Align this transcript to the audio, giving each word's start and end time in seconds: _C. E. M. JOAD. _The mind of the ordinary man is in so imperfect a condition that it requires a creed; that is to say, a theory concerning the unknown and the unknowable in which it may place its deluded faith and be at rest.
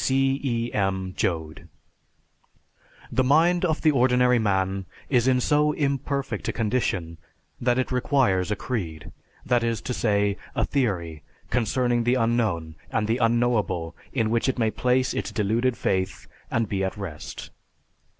_C. 0.03 0.41
E. 0.43 0.73
M. 0.73 1.13
JOAD. 1.15 1.67
_The 3.13 3.23
mind 3.23 3.63
of 3.63 3.81
the 3.83 3.91
ordinary 3.91 4.39
man 4.39 4.87
is 5.11 5.27
in 5.27 5.39
so 5.39 5.73
imperfect 5.73 6.47
a 6.47 6.51
condition 6.51 7.19
that 7.59 7.77
it 7.77 7.91
requires 7.91 8.49
a 8.49 8.55
creed; 8.55 9.11
that 9.45 9.63
is 9.63 9.79
to 9.81 9.93
say, 9.93 10.37
a 10.55 10.65
theory 10.65 11.21
concerning 11.51 12.03
the 12.03 12.15
unknown 12.15 12.73
and 12.89 13.05
the 13.07 13.17
unknowable 13.19 13.95
in 14.11 14.31
which 14.31 14.49
it 14.49 14.57
may 14.57 14.71
place 14.71 15.13
its 15.13 15.31
deluded 15.31 15.77
faith 15.77 16.25
and 16.49 16.67
be 16.67 16.83
at 16.83 16.97
rest. 16.97 17.51